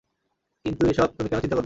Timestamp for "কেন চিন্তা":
1.29-1.47